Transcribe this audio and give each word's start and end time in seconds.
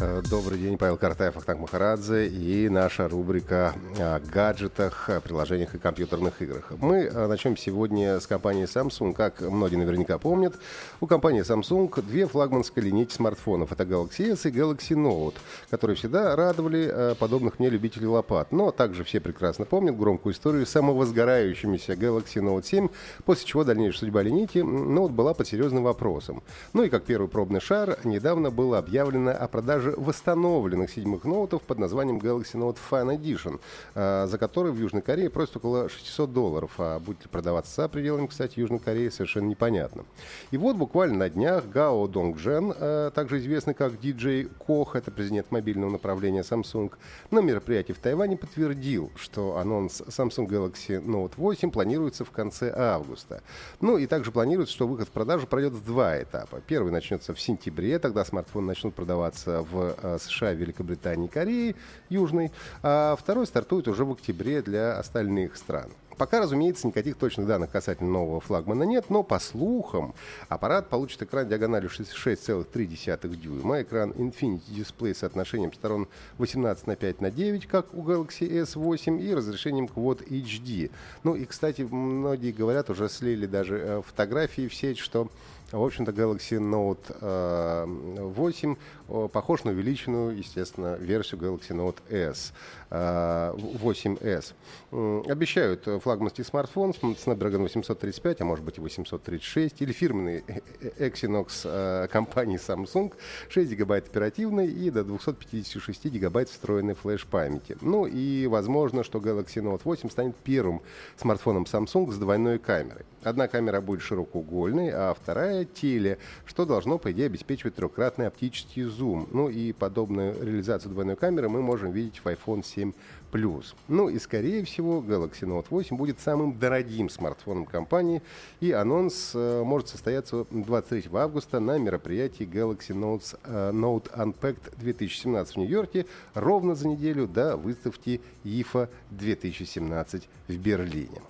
Э, 0.00 0.22
Добрый 0.30 0.58
день, 0.58 0.78
Павел 0.78 0.96
Картаев, 0.96 1.36
Ахтанг 1.36 1.60
Махарадзе 1.60 2.28
и 2.28 2.68
наша 2.68 3.08
рубрика 3.08 3.74
о 3.98 4.20
гаджетах, 4.20 5.08
о 5.08 5.20
приложениях 5.20 5.74
и 5.74 5.78
компьютерных 5.78 6.40
играх. 6.40 6.70
Мы 6.78 6.98
э, 7.04 7.26
начнем 7.26 7.56
сегодня 7.56 8.20
с 8.20 8.26
компании 8.28 8.64
Samsung. 8.64 9.12
Как 9.12 9.40
многие 9.40 9.76
наверняка 9.76 10.18
помнят, 10.18 10.54
у 11.00 11.06
компании 11.08 11.42
Samsung 11.42 12.00
две 12.02 12.26
флагманские 12.26 12.84
линейки 12.84 13.12
смартфонов. 13.12 13.72
Это 13.72 13.82
Galaxy 13.82 14.32
S 14.32 14.46
и 14.46 14.50
Galaxy 14.50 14.94
Note, 14.94 15.34
которые 15.70 15.96
всегда 15.96 16.36
радовали 16.36 16.88
э, 16.92 17.14
подобных 17.16 17.58
мне 17.58 17.68
любителей 17.68 18.06
лопат. 18.06 18.52
Но 18.52 18.70
также 18.70 19.02
все 19.02 19.18
прекрасно 19.18 19.64
помнят 19.64 19.96
громкую 19.96 20.32
историю 20.32 20.64
с 20.64 20.70
самовозгорающимися 20.70 21.94
Galaxy 21.94 22.40
Note 22.40 22.64
7, 22.64 22.88
после 23.24 23.46
чего 23.46 23.64
дальнейшая 23.64 24.00
судьба 24.00 24.22
линейки 24.22 24.58
Note 24.58 25.10
была 25.10 25.34
под 25.34 25.48
серьезным 25.48 25.82
вопросом. 25.82 26.42
Ну 26.72 26.84
и 26.84 26.88
как 26.88 27.02
первый 27.02 27.28
пробный 27.28 27.60
шар, 27.60 27.98
недавно 28.04 28.50
было 28.50 28.78
объявлено 28.78 29.32
о 29.32 29.48
продаже 29.48 29.87
восстановленных 29.96 30.90
седьмых 30.90 31.24
ноутов 31.24 31.62
под 31.62 31.78
названием 31.78 32.18
Galaxy 32.18 32.54
Note 32.54 32.78
Fan 32.90 33.16
Edition, 33.16 33.60
э, 33.94 34.26
за 34.26 34.38
который 34.38 34.72
в 34.72 34.78
Южной 34.78 35.02
Корее 35.02 35.30
просят 35.30 35.56
около 35.56 35.88
600 35.88 36.32
долларов. 36.32 36.72
А 36.78 36.98
будет 36.98 37.22
ли 37.22 37.28
продаваться 37.30 37.82
за 37.82 37.88
пределами, 37.88 38.26
кстати, 38.26 38.58
Южной 38.60 38.78
Кореи, 38.78 39.08
совершенно 39.08 39.46
непонятно. 39.46 40.04
И 40.50 40.56
вот 40.56 40.76
буквально 40.76 41.18
на 41.18 41.30
днях 41.30 41.68
Гао 41.68 42.06
Донгжен, 42.06 42.72
э, 42.76 43.10
также 43.14 43.38
известный 43.38 43.74
как 43.74 43.94
DJ 43.94 44.50
Кох, 44.58 44.96
это 44.96 45.10
президент 45.10 45.50
мобильного 45.50 45.90
направления 45.90 46.42
Samsung, 46.42 46.92
на 47.30 47.40
мероприятии 47.40 47.92
в 47.92 47.98
Тайване 47.98 48.36
подтвердил, 48.36 49.10
что 49.16 49.56
анонс 49.56 50.02
Samsung 50.02 50.46
Galaxy 50.46 51.02
Note 51.04 51.32
8 51.36 51.70
планируется 51.70 52.24
в 52.24 52.30
конце 52.30 52.72
августа. 52.74 53.42
Ну 53.80 53.98
и 53.98 54.06
также 54.06 54.32
планируется, 54.32 54.74
что 54.74 54.86
выход 54.86 55.08
в 55.08 55.12
продажу 55.12 55.46
пройдет 55.46 55.72
в 55.72 55.84
два 55.84 56.22
этапа. 56.22 56.60
Первый 56.66 56.92
начнется 56.92 57.34
в 57.34 57.40
сентябре, 57.40 57.98
тогда 57.98 58.24
смартфоны 58.24 58.66
начнут 58.66 58.94
продаваться 58.94 59.62
в 59.62 59.77
э, 59.80 60.18
США, 60.20 60.52
Великобритании, 60.52 61.28
Корее 61.28 61.74
Южной, 62.08 62.50
а 62.82 63.16
второй 63.16 63.46
стартует 63.46 63.88
уже 63.88 64.04
в 64.04 64.12
октябре 64.12 64.62
для 64.62 64.98
остальных 64.98 65.56
стран. 65.56 65.90
Пока, 66.18 66.40
разумеется, 66.40 66.88
никаких 66.88 67.16
точных 67.16 67.46
данных 67.46 67.70
касательно 67.70 68.10
нового 68.10 68.40
флагмана 68.40 68.82
нет, 68.82 69.08
но 69.08 69.22
по 69.22 69.38
слухам 69.38 70.14
аппарат 70.48 70.88
получит 70.88 71.22
экран 71.22 71.48
диагональю 71.48 71.88
6,3 71.88 73.36
дюйма, 73.36 73.82
экран 73.82 74.10
Infinity 74.10 74.62
Display 74.68 75.14
с 75.14 75.18
соотношением 75.18 75.72
сторон 75.72 76.08
18 76.38 76.88
на 76.88 76.96
5 76.96 77.20
на 77.20 77.30
9, 77.30 77.66
как 77.68 77.94
у 77.94 78.02
Galaxy 78.02 78.50
S8, 78.50 79.20
и 79.22 79.32
разрешением 79.32 79.86
Quad 79.86 80.26
HD. 80.28 80.90
Ну 81.22 81.36
и, 81.36 81.44
кстати, 81.44 81.82
многие 81.82 82.50
говорят, 82.50 82.90
уже 82.90 83.08
слили 83.08 83.46
даже 83.46 83.78
э, 83.78 84.02
фотографии 84.04 84.66
в 84.66 84.74
сеть, 84.74 84.98
что 84.98 85.28
в 85.76 85.84
общем-то, 85.84 86.12
Galaxy 86.12 86.58
Note 86.58 87.14
э, 87.20 87.84
8 88.22 88.76
э, 89.08 89.28
похож 89.30 89.64
на 89.64 89.72
увеличенную, 89.72 90.36
естественно, 90.36 90.96
версию 90.96 91.40
Galaxy 91.40 91.76
Note 91.76 91.98
S, 92.08 92.54
э, 92.90 93.52
8S. 93.54 94.54
М, 94.92 95.24
Обещают 95.28 95.86
э, 95.86 95.98
флагманский 96.00 96.44
смартфон 96.44 96.92
Snapdragon 96.92 97.58
835, 97.62 98.40
а 98.40 98.44
может 98.46 98.64
быть 98.64 98.78
и 98.78 98.80
836, 98.80 99.82
или 99.82 99.92
фирменный 99.92 100.42
э, 100.46 100.60
э, 100.80 101.08
Exynos 101.08 101.60
э, 101.64 102.08
компании 102.08 102.58
Samsung, 102.58 103.12
6 103.50 103.70
гигабайт 103.70 104.08
оперативной 104.08 104.68
и 104.68 104.90
до 104.90 105.04
256 105.04 106.06
гигабайт 106.06 106.48
встроенной 106.48 106.94
флеш-памяти. 106.94 107.76
Ну 107.82 108.06
и 108.06 108.46
возможно, 108.46 109.04
что 109.04 109.18
Galaxy 109.18 109.62
Note 109.62 109.82
8 109.84 110.08
станет 110.08 110.36
первым 110.36 110.80
смартфоном 111.18 111.64
Samsung 111.64 112.10
с 112.10 112.16
двойной 112.16 112.58
камерой. 112.58 113.04
Одна 113.22 113.48
камера 113.48 113.80
будет 113.80 114.00
широкоугольной, 114.00 114.90
а 114.92 115.12
вторая 115.12 115.57
теле, 115.64 116.18
что 116.44 116.64
должно, 116.64 116.98
по 116.98 117.12
идее, 117.12 117.26
обеспечивать 117.26 117.74
трехкратный 117.74 118.26
оптический 118.26 118.82
зум. 118.84 119.28
Ну 119.32 119.48
и 119.48 119.72
подобную 119.72 120.34
реализацию 120.42 120.92
двойной 120.92 121.16
камеры 121.16 121.48
мы 121.48 121.62
можем 121.62 121.92
видеть 121.92 122.18
в 122.18 122.26
iPhone 122.26 122.64
7 122.64 122.92
Plus. 123.30 123.74
Ну 123.88 124.08
и, 124.08 124.18
скорее 124.18 124.64
всего, 124.64 125.04
Galaxy 125.06 125.42
Note 125.42 125.66
8 125.70 125.96
будет 125.96 126.20
самым 126.20 126.58
дорогим 126.58 127.10
смартфоном 127.10 127.66
компании, 127.66 128.22
и 128.60 128.72
анонс 128.72 129.32
э, 129.34 129.62
может 129.62 129.88
состояться 129.88 130.46
23 130.50 131.10
августа 131.12 131.60
на 131.60 131.78
мероприятии 131.78 132.46
Galaxy 132.46 132.94
Notes, 132.94 133.38
э, 133.44 133.70
Note 133.72 134.10
Unpacked 134.14 134.78
2017 134.78 135.56
в 135.56 135.58
Нью-Йорке, 135.58 136.06
ровно 136.34 136.74
за 136.74 136.88
неделю 136.88 137.26
до 137.26 137.56
выставки 137.56 138.20
IFA 138.44 138.88
2017 139.10 140.28
в 140.48 140.56
Берлине. 140.56 141.20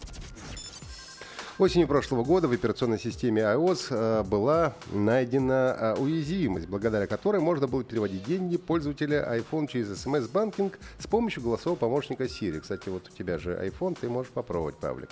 Осенью 1.59 1.89
прошлого 1.89 2.23
года 2.23 2.47
в 2.47 2.53
операционной 2.53 3.01
системе 3.01 3.43
iOS 3.43 3.87
э, 3.91 4.23
была 4.23 4.75
найдена 4.93 5.77
э, 5.77 5.95
уязвимость, 5.99 6.69
благодаря 6.69 7.09
которой 7.09 7.41
можно 7.41 7.67
было 7.67 7.83
переводить 7.83 8.23
деньги 8.23 8.57
пользователя 8.57 9.29
iPhone 9.37 9.67
через 9.67 9.89
смс-банкинг 10.01 10.79
с 11.01 11.09
помощью 11.09 11.43
голосового 11.43 11.77
помощника 11.77 12.27
Siri. 12.27 12.61
Кстати, 12.61 12.89
вот 12.91 13.09
у 13.13 13.17
тебя 13.17 13.39
же 13.39 13.55
iPhone, 13.55 13.99
ты 14.01 14.09
можешь 14.09 14.31
попробовать, 14.31 14.77
Павлик. 14.77 15.09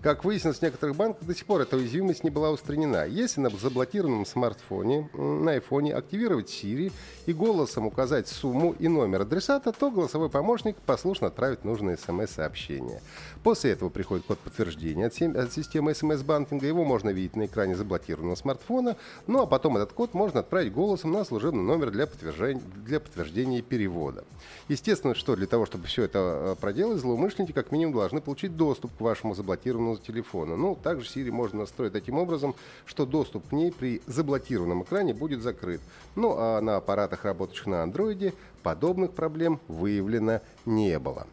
Как 0.00 0.24
выяснилось, 0.24 0.58
в 0.58 0.62
некоторых 0.62 0.94
банках 0.94 1.26
до 1.26 1.34
сих 1.34 1.46
пор 1.46 1.62
эта 1.62 1.76
уязвимость 1.76 2.22
не 2.22 2.30
была 2.30 2.52
устранена. 2.52 3.04
Если 3.04 3.40
на 3.40 3.50
заблокированном 3.50 4.24
смартфоне, 4.24 5.10
на 5.14 5.56
iPhone 5.56 5.90
активировать 5.90 6.48
Siri 6.48 6.92
и 7.26 7.32
голосом 7.32 7.88
указать 7.88 8.28
сумму 8.28 8.72
и 8.78 8.86
номер 8.86 9.22
адресата, 9.22 9.72
то 9.72 9.90
голосовой 9.90 10.30
помощник 10.30 10.76
послушно 10.76 11.26
отправит 11.26 11.64
нужное 11.64 11.96
смс-сообщение. 11.96 13.02
После 13.42 13.72
этого 13.72 13.88
приходит 13.88 14.26
код 14.26 14.38
подтверждения 14.38 15.06
от 15.06 15.52
системы 15.52 15.87
смс-банкинга. 15.94 16.66
Его 16.66 16.84
можно 16.84 17.10
видеть 17.10 17.36
на 17.36 17.46
экране 17.46 17.74
заблокированного 17.74 18.36
смартфона. 18.36 18.96
Ну 19.26 19.42
а 19.42 19.46
потом 19.46 19.76
этот 19.76 19.92
код 19.92 20.14
можно 20.14 20.40
отправить 20.40 20.72
голосом 20.72 21.12
на 21.12 21.24
служебный 21.24 21.62
номер 21.62 21.90
для 21.90 22.06
подтверждения, 22.06 22.62
для 22.84 23.00
подтверждения 23.00 23.62
перевода. 23.62 24.24
Естественно, 24.68 25.14
что 25.14 25.36
для 25.36 25.46
того, 25.46 25.66
чтобы 25.66 25.86
все 25.86 26.04
это 26.04 26.18
э, 26.18 26.60
проделать, 26.60 27.00
злоумышленники 27.00 27.52
как 27.52 27.72
минимум 27.72 27.94
должны 27.94 28.20
получить 28.20 28.56
доступ 28.56 28.90
к 28.96 29.00
вашему 29.00 29.34
заблокированному 29.34 29.96
телефону. 29.96 30.56
Ну, 30.56 30.76
также 30.76 31.06
Siri 31.06 31.30
можно 31.30 31.60
настроить 31.60 31.92
таким 31.92 32.18
образом, 32.18 32.54
что 32.86 33.06
доступ 33.06 33.48
к 33.48 33.52
ней 33.52 33.72
при 33.72 34.02
заблокированном 34.06 34.82
экране 34.82 35.14
будет 35.14 35.42
закрыт. 35.42 35.80
Ну 36.16 36.34
а 36.36 36.60
на 36.60 36.76
аппаратах, 36.76 37.24
работающих 37.24 37.66
на 37.66 37.82
андроиде, 37.82 38.34
подобных 38.62 39.12
проблем 39.12 39.60
выявлено 39.68 40.40
не 40.66 40.98
было. 40.98 41.26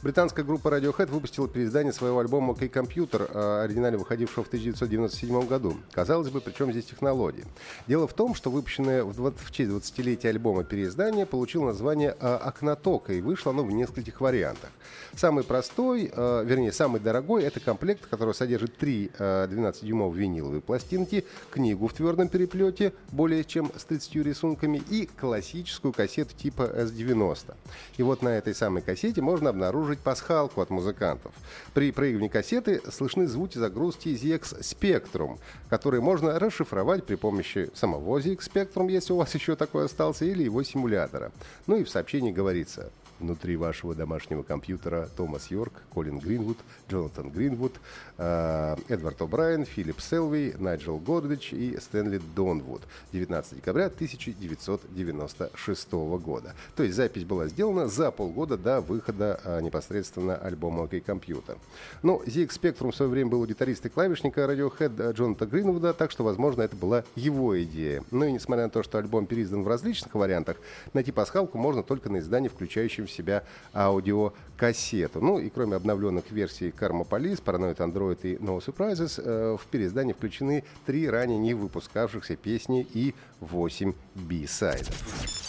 Британская 0.00 0.44
группа 0.44 0.68
Radiohead 0.68 1.06
выпустила 1.06 1.48
переиздание 1.48 1.92
своего 1.92 2.20
альбома 2.20 2.52
«OK 2.52 2.70
Computer», 2.70 3.28
э, 3.34 3.64
оригинально 3.64 3.98
выходившего 3.98 4.44
в 4.44 4.46
1997 4.46 5.48
году. 5.48 5.76
Казалось 5.90 6.30
бы, 6.30 6.40
при 6.40 6.52
чем 6.52 6.70
здесь 6.70 6.84
технологии? 6.84 7.44
Дело 7.88 8.06
в 8.06 8.12
том, 8.12 8.36
что 8.36 8.48
выпущенное 8.48 9.02
в, 9.02 9.12
20, 9.12 9.40
в 9.40 9.50
честь 9.50 9.70
20-летия 9.70 10.28
альбома 10.28 10.62
переиздание 10.62 11.26
получило 11.26 11.66
название 11.66 12.16
э, 12.20 12.36
«Окнотока», 12.36 13.12
и 13.12 13.20
вышло 13.20 13.50
оно 13.50 13.64
в 13.64 13.72
нескольких 13.72 14.20
вариантах. 14.20 14.70
Самый 15.16 15.42
простой, 15.42 16.12
э, 16.14 16.44
вернее, 16.46 16.70
самый 16.70 17.00
дорогой– 17.00 17.42
это 17.44 17.58
комплект, 17.58 18.06
который 18.06 18.34
содержит 18.34 18.76
три 18.76 19.10
12-дюймовые 19.18 20.14
виниловые 20.14 20.60
пластинки, 20.60 21.24
книгу 21.50 21.88
в 21.88 21.92
твердом 21.92 22.28
переплете, 22.28 22.92
более 23.10 23.42
чем 23.42 23.72
с 23.76 23.82
30 23.84 24.14
рисунками, 24.16 24.80
и 24.90 25.06
классическую 25.06 25.92
кассету 25.92 26.36
типа 26.36 26.62
S90. 26.62 27.56
И 27.96 28.02
вот 28.04 28.22
на 28.22 28.28
этой 28.28 28.54
самой 28.54 28.82
кассете 28.82 29.22
можно 29.22 29.50
обнаружить 29.50 29.87
пасхалку 29.96 30.60
от 30.60 30.70
музыкантов. 30.70 31.32
При 31.74 31.90
проигрывании 31.92 32.28
кассеты 32.28 32.82
слышны 32.90 33.26
звуки 33.26 33.58
загрузки 33.58 34.08
ZX 34.08 34.60
Spectrum, 34.60 35.38
которые 35.70 36.00
можно 36.00 36.38
расшифровать 36.38 37.04
при 37.04 37.14
помощи 37.14 37.70
самого 37.74 38.18
ZX 38.18 38.38
Spectrum, 38.38 38.90
если 38.90 39.12
у 39.12 39.16
вас 39.16 39.34
еще 39.34 39.56
такой 39.56 39.86
остался, 39.86 40.24
или 40.24 40.42
его 40.42 40.62
симулятора. 40.62 41.32
Ну 41.66 41.76
и 41.76 41.84
в 41.84 41.90
сообщении 41.90 42.32
говорится 42.32 42.90
внутри 43.20 43.56
вашего 43.56 43.94
домашнего 43.94 44.42
компьютера 44.42 45.08
Томас 45.16 45.50
Йорк, 45.50 45.72
Колин 45.92 46.18
Гринвуд, 46.18 46.58
Джонатан 46.88 47.30
Гринвуд, 47.30 47.74
э, 48.16 48.76
Эдвард 48.88 49.20
О'Брайен, 49.20 49.64
Филипп 49.64 50.00
Селви, 50.00 50.54
Найджел 50.58 50.98
Гордич 50.98 51.52
и 51.52 51.78
Стэнли 51.80 52.20
Донвуд. 52.34 52.82
19 53.12 53.56
декабря 53.56 53.86
1996 53.86 55.92
года. 56.18 56.54
То 56.76 56.82
есть 56.82 56.96
запись 56.96 57.24
была 57.24 57.48
сделана 57.48 57.88
за 57.88 58.10
полгода 58.10 58.56
до 58.56 58.80
выхода 58.80 59.40
а, 59.44 59.60
непосредственно 59.60 60.36
альбома 60.36 60.84
«Окей, 60.84 61.00
компьютер». 61.00 61.58
Но 62.02 62.22
ZX 62.24 62.60
Spectrum 62.60 62.92
в 62.92 62.96
свое 62.96 63.10
время 63.10 63.30
был 63.30 63.44
гитарист 63.46 63.86
и 63.86 63.88
клавишника 63.88 64.42
Radiohead 64.42 65.12
Джоната 65.12 65.46
Гринвуда, 65.46 65.92
так 65.92 66.10
что, 66.10 66.24
возможно, 66.24 66.62
это 66.62 66.76
была 66.76 67.04
его 67.16 67.60
идея. 67.62 68.02
Ну 68.10 68.26
и 68.26 68.32
несмотря 68.32 68.64
на 68.64 68.70
то, 68.70 68.82
что 68.82 68.98
альбом 68.98 69.26
переиздан 69.26 69.62
в 69.62 69.68
различных 69.68 70.14
вариантах, 70.14 70.56
найти 70.92 71.12
пасхалку 71.12 71.58
можно 71.58 71.82
только 71.82 72.10
на 72.10 72.18
издании, 72.18 72.48
включающем 72.48 73.07
в 73.08 73.12
себя 73.12 73.42
аудиокассету. 73.74 75.20
Ну 75.20 75.38
и 75.38 75.50
кроме 75.50 75.76
обновленных 75.76 76.30
версий 76.30 76.68
Karma 76.70 77.06
Police, 77.06 77.42
Paranoid 77.42 77.76
Android 77.76 78.18
и 78.22 78.36
No 78.36 78.64
Surprises, 78.64 79.20
э, 79.22 79.56
в 79.56 79.66
переиздании 79.66 80.12
включены 80.12 80.64
три 80.86 81.08
ранее 81.08 81.38
не 81.38 81.54
выпускавшихся 81.54 82.36
песни 82.36 82.86
и 82.94 83.14
восемь 83.40 83.94
би-сайдов. 84.14 85.47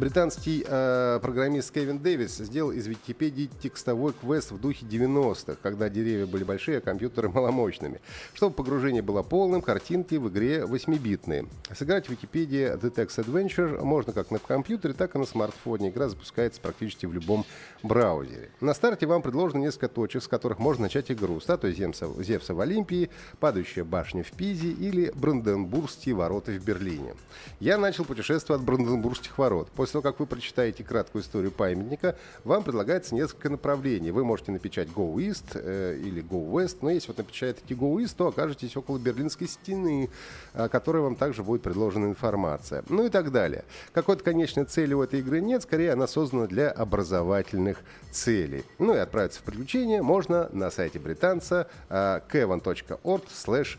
Британский 0.00 0.64
э, 0.66 1.18
программист 1.20 1.74
Кевин 1.74 1.98
Дэвис 1.98 2.38
сделал 2.38 2.70
из 2.70 2.86
Википедии 2.86 3.50
текстовой 3.62 4.14
квест 4.14 4.50
в 4.50 4.58
духе 4.58 4.86
90-х, 4.86 5.58
когда 5.62 5.90
деревья 5.90 6.24
были 6.24 6.42
большие, 6.42 6.78
а 6.78 6.80
компьютеры 6.80 7.28
маломощными. 7.34 8.00
Чтобы 8.32 8.54
погружение 8.54 9.02
было 9.02 9.22
полным, 9.22 9.60
картинки 9.60 10.14
в 10.14 10.30
игре 10.30 10.60
8-битные. 10.60 11.48
Сыграть 11.76 12.06
в 12.06 12.12
Википедии 12.12 12.78
The 12.78 12.90
Text 12.90 13.22
Adventure 13.22 13.84
можно 13.84 14.14
как 14.14 14.30
на 14.30 14.38
компьютере, 14.38 14.94
так 14.94 15.16
и 15.16 15.18
на 15.18 15.26
смартфоне. 15.26 15.90
Игра 15.90 16.08
запускается 16.08 16.62
практически 16.62 17.04
в 17.04 17.12
любом 17.12 17.44
браузере. 17.82 18.48
На 18.62 18.72
старте 18.72 19.04
вам 19.04 19.20
предложено 19.20 19.60
несколько 19.60 19.88
точек, 19.88 20.22
с 20.22 20.28
которых 20.28 20.60
можно 20.60 20.84
начать 20.84 21.10
игру. 21.10 21.38
Статуя 21.40 21.72
Зевса, 21.72 22.08
Зевса 22.22 22.54
в 22.54 22.60
Олимпии, 22.60 23.10
падающая 23.38 23.84
башня 23.84 24.22
в 24.24 24.32
Пизе 24.32 24.70
или 24.70 25.12
Бранденбургские 25.14 26.14
ворота 26.14 26.52
в 26.52 26.64
Берлине. 26.64 27.16
Я 27.58 27.76
начал 27.76 28.06
путешествие 28.06 28.56
от 28.56 28.62
Бранденбургских 28.62 29.36
ворот. 29.36 29.68
После 29.76 29.89
После 29.90 30.02
того, 30.02 30.12
как 30.12 30.20
вы 30.20 30.26
прочитаете 30.26 30.84
краткую 30.84 31.22
историю 31.22 31.50
памятника, 31.50 32.14
вам 32.44 32.62
предлагается 32.62 33.12
несколько 33.12 33.50
направлений. 33.50 34.12
Вы 34.12 34.24
можете 34.24 34.52
напечать 34.52 34.86
Go 34.86 35.16
East 35.16 35.46
э, 35.54 35.98
или 35.98 36.22
Go 36.22 36.48
West, 36.48 36.76
но 36.82 36.90
если 36.90 37.08
вот 37.08 37.18
напечатаете 37.18 37.74
Go 37.74 37.96
East, 37.96 38.14
то 38.16 38.28
окажетесь 38.28 38.76
около 38.76 38.98
Берлинской 38.98 39.48
стены, 39.48 40.08
о 40.54 40.68
которой 40.68 41.02
вам 41.02 41.16
также 41.16 41.42
будет 41.42 41.62
предложена 41.62 42.06
информация. 42.06 42.84
Ну 42.88 43.04
и 43.04 43.08
так 43.08 43.32
далее. 43.32 43.64
Какой-то 43.92 44.22
конечной 44.22 44.64
цели 44.64 44.94
у 44.94 45.02
этой 45.02 45.18
игры 45.18 45.40
нет, 45.40 45.64
скорее 45.64 45.94
она 45.94 46.06
создана 46.06 46.46
для 46.46 46.70
образовательных 46.70 47.78
целей. 48.12 48.62
Ну 48.78 48.94
и 48.94 48.98
отправиться 48.98 49.40
в 49.40 49.42
приключения 49.42 50.04
можно 50.04 50.48
на 50.52 50.70
сайте 50.70 51.00
британца 51.00 51.66
э, 51.88 52.20
kevin.org 52.32 53.24
slash 53.26 53.76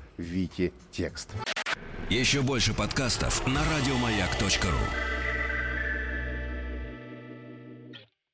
текст. 0.92 1.30
Еще 2.10 2.42
больше 2.42 2.74
подкастов 2.74 3.48
на 3.48 3.62
радиомаяк.ру 3.64 5.21